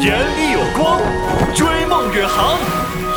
[0.00, 1.00] 眼里有光，
[1.56, 2.56] 追梦远航，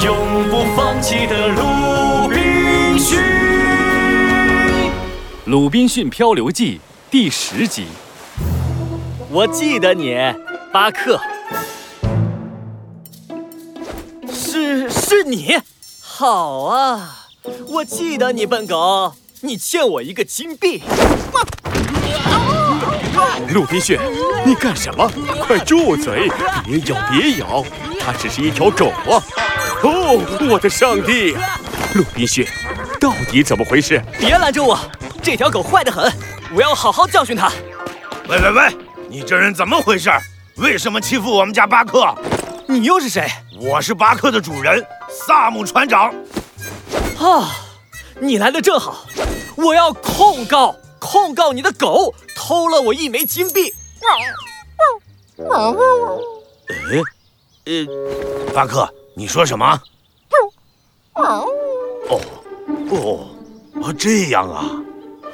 [0.03, 3.19] 永不放弃的鲁滨逊。
[5.45, 6.77] 《鲁滨逊漂流记》
[7.11, 7.85] 第十集。
[9.29, 10.15] 我记得你，
[10.73, 11.21] 巴克。
[14.33, 15.59] 是是你，
[16.01, 17.27] 好啊，
[17.67, 20.81] 我记得你，笨狗，你欠我一个金币。
[23.53, 23.99] 鲁滨逊，
[24.45, 25.09] 你干什么？
[25.45, 26.29] 快住嘴！
[26.65, 27.63] 别咬，别咬，
[27.99, 29.21] 它只是一条狗啊！
[29.83, 31.35] 哦，我的上帝！
[31.93, 32.47] 鲁滨逊，
[32.99, 34.01] 到底怎么回事？
[34.19, 34.79] 别拦着我，
[35.21, 36.11] 这条狗坏得很，
[36.55, 37.51] 我要好好教训它。
[38.29, 38.77] 喂喂喂，
[39.09, 40.09] 你这人怎么回事？
[40.57, 42.15] 为什么欺负我们家巴克？
[42.67, 43.27] 你又是谁？
[43.59, 46.13] 我是巴克的主人，萨姆船长。
[47.19, 47.51] 啊，
[48.19, 49.05] 你来的正好，
[49.55, 53.71] 我要控告控告你的狗偷了我一枚金币。
[55.37, 55.77] 呃
[57.65, 59.79] 呃，巴克，你说什么？
[61.13, 61.47] 哦
[62.89, 63.27] 哦
[63.75, 64.65] 哦，这样啊！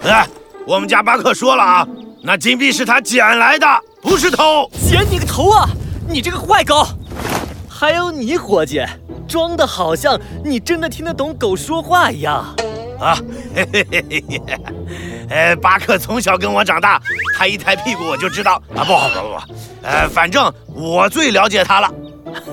[0.04, 0.28] 哎，
[0.68, 1.88] 我们家巴克说了啊，
[2.22, 3.66] 那金币是他捡来的，
[4.02, 4.70] 不是偷。
[4.90, 5.70] 捡你个头啊！
[6.10, 6.86] 你这个坏狗！
[7.70, 8.84] 还有你伙计，
[9.30, 12.54] 装的好像你真的听得懂狗说话一样。
[13.00, 13.18] 啊，
[13.56, 17.02] 嘿嘿嘿嘿嘿，呃，巴克从小跟我长大，
[17.38, 21.94] 他一抬屁股我就知道啊，不不不不，呃，反正我最了解他了。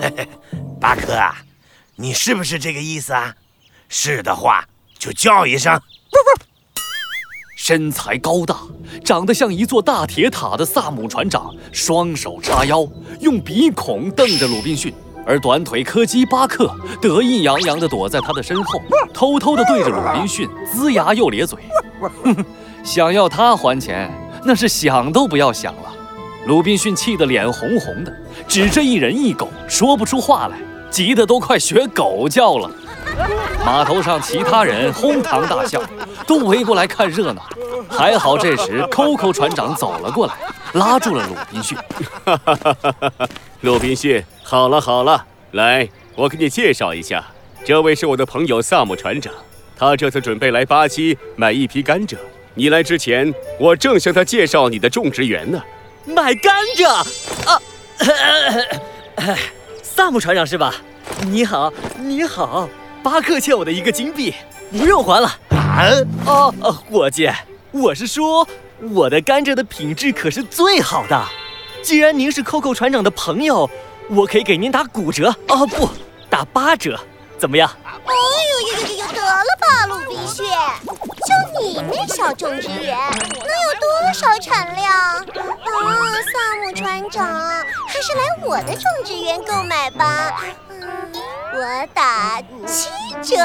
[0.00, 0.28] 嘿嘿，
[0.80, 1.36] 巴克啊，
[1.97, 3.34] 你是不是这个意思啊？
[3.89, 4.64] 是的话
[4.98, 5.72] 就叫一声。
[6.11, 6.45] 不不
[7.56, 8.56] 身材高大、
[9.05, 12.86] 长得像一座大铁塔的萨姆船长，双手叉腰，
[13.20, 14.92] 用鼻孔瞪着鲁滨逊。
[15.27, 18.78] 而短腿柯基巴克得意洋洋地躲在他的身后，
[19.14, 21.58] 偷偷地对着鲁滨逊龇牙又咧嘴。
[22.22, 22.36] 哼，
[22.85, 24.11] 想要他还钱，
[24.45, 25.93] 那是想都不要想了。
[26.47, 28.15] 鲁滨逊气得脸红红的，
[28.47, 30.59] 指着一人一狗说不出话来，
[30.91, 32.71] 急得都快学狗叫了。
[33.65, 35.83] 码头上其他人哄堂大笑，
[36.27, 37.42] 都围过来看热闹。
[37.89, 40.35] 还好这时 Coco 船长走了过来，
[40.75, 41.79] 拉住了鲁滨逊。
[43.63, 47.25] 鲁滨逊，好了好了，来，我给你介绍一下，
[47.64, 49.33] 这位是我的朋友萨姆船长，
[49.79, 52.17] 他这次准备来巴西买一批甘蔗。
[52.57, 55.61] 你来之前，我正向他介绍你的种植园呢。
[56.05, 56.89] 买甘蔗
[57.47, 57.61] 啊！
[59.83, 60.75] 萨姆船长是吧？
[61.27, 62.69] 你好，你好，
[63.03, 64.33] 巴克欠我的一个金币，
[64.70, 65.27] 不用还了。
[65.51, 65.91] 啊？
[66.27, 67.29] 哦哦，伙计，
[67.73, 68.47] 我是说，
[68.93, 71.25] 我的甘蔗的品质可是最好的。
[71.83, 73.69] 既然您是 Coco 船长的朋友，
[74.09, 75.89] 我可以给您打骨折哦，不，
[76.31, 76.98] 打八折，
[77.39, 77.70] 怎么样？
[77.84, 78.12] 哎
[78.50, 79.06] 呦呦呦呦！
[79.12, 80.46] 得了吧，鲁滨逊，
[80.86, 84.90] 就你那小种植园，能有多少产量？
[84.90, 85.22] 啊，
[86.33, 90.42] 萨姆船长，还是来我的种植园购买吧。
[90.70, 91.12] 嗯，
[91.55, 92.89] 我打七
[93.22, 93.36] 折。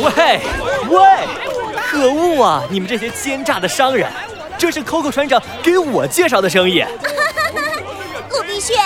[0.02, 0.40] 喂
[0.88, 1.28] 喂，
[1.90, 2.62] 可恶啊！
[2.70, 4.10] 你们这些奸诈的商人，
[4.56, 6.84] 这是 Coco 船长给我介绍的生意。
[8.30, 8.76] 鲁滨逊，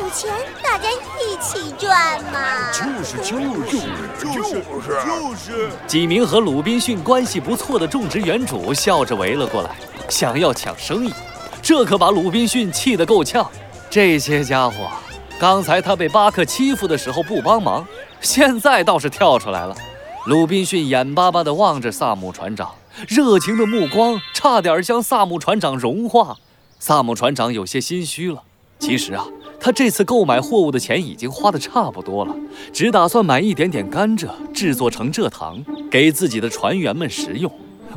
[0.00, 0.30] 有钱
[0.62, 2.70] 大家一起赚嘛。
[2.72, 3.78] 就是就是
[4.18, 4.62] 就是
[5.04, 5.70] 就是。
[5.86, 9.76] 几名和鲁滨逊关系不错的种植园主笑着围了过来，
[10.08, 11.12] 想要抢生意。
[11.60, 13.48] 这可把鲁滨逊气得够呛。
[13.90, 14.90] 这些家伙，
[15.38, 17.86] 刚才他被巴克欺负的时候不帮忙，
[18.20, 19.76] 现在倒是跳出来了。
[20.26, 22.74] 鲁滨逊眼巴巴地望着萨姆船长，
[23.06, 26.36] 热情的目光差点将萨姆船长融化。
[26.78, 28.42] 萨姆船长有些心虚了。
[28.78, 29.24] 其实啊，
[29.62, 32.34] 他这次购买货物的钱已经花得差不多了，
[32.72, 37.48] 只打算买一点点甘蔗，制作成蔗糖，给自己的船员们食用。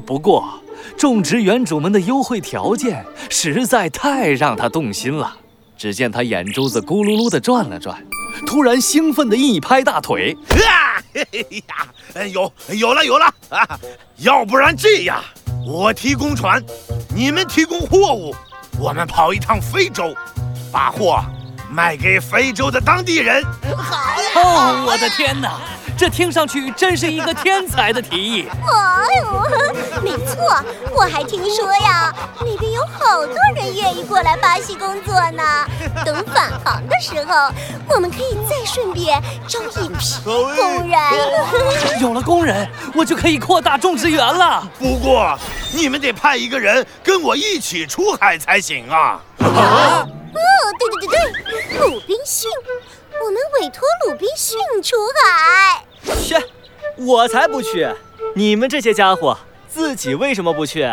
[0.05, 0.47] 不过，
[0.95, 5.37] 种植园主们的优惠条件实在太让他动心了。
[5.75, 7.99] 只见他眼珠子咕噜噜地转了转，
[8.45, 13.79] 突然兴奋地一拍大腿：“啊，嘿嘿嘿呀，有有了有了啊！
[14.17, 15.19] 要不然这样，
[15.65, 16.63] 我提供船，
[17.15, 18.35] 你们提供货物，
[18.79, 20.13] 我们跑一趟非洲，
[20.71, 21.19] 把货
[21.69, 23.43] 卖给非洲的当地人。
[23.77, 24.29] 好呀！
[24.35, 25.59] 哦，我的天哪，
[25.97, 28.47] 这听上去真是一个天才的提议。
[28.49, 30.63] 哎呦，没错，
[30.95, 35.43] 我还听说呀，那边有好多人愿意过来巴西工作呢。
[36.03, 37.51] 等返航的时候，
[37.89, 42.01] 我们可以再顺便招一批工人。
[42.01, 44.67] 有了工人，我就可以扩大种植园了。
[44.77, 45.37] 不过，
[45.73, 49.19] 你们得派一个人跟我一起出海才行啊！
[49.39, 50.07] 哦，
[50.79, 51.17] 对对对
[51.69, 52.49] 对，鲁滨逊，
[53.23, 55.85] 我们委托鲁滨逊出海。
[56.21, 56.41] 切，
[56.97, 57.87] 我才不去！
[58.35, 60.87] 你们这些家伙自己为什么不去？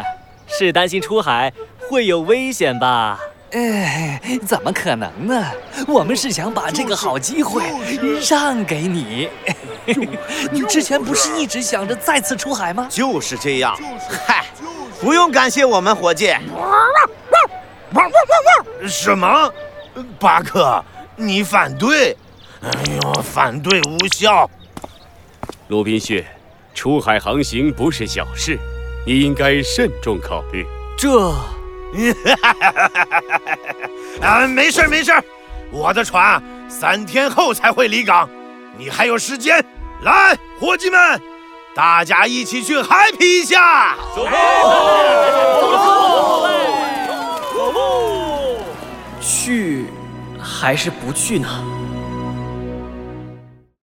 [0.47, 1.53] 是担心出海
[1.89, 3.19] 会有危险吧？
[3.53, 5.47] 哎，怎么可能呢？
[5.87, 7.63] 我们是想把这个好机会
[8.29, 9.29] 让给你。
[10.51, 12.87] 你之前不是一直想着再次出海吗？
[12.91, 13.77] 就是这样。
[14.27, 14.47] 嗨，
[15.01, 16.35] 不用感谢我们，伙计。
[18.89, 19.53] 什么？
[20.19, 20.83] 巴克，
[21.17, 22.17] 你反对？
[22.63, 22.71] 哎
[23.03, 24.49] 呦，反对无效。
[25.69, 26.25] 鲁滨逊，
[26.75, 28.59] 出海航行不是小事，
[29.07, 30.67] 你应该慎重考虑。
[30.97, 31.35] 这，
[34.23, 35.13] 啊，没事没事，
[35.71, 38.29] 我的船三天后才会离港，
[38.79, 39.65] 你还有时间。
[40.03, 41.21] 来，伙计们，
[41.75, 43.97] 大家一起去 happy 一下。
[44.15, 44.27] 走！
[50.63, 51.82] 还是不去呢？